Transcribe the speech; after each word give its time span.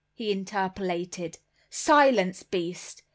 he 0.15 0.31
interpolated. 0.31 1.37
"Silence, 1.69 2.41
beast! 2.41 3.03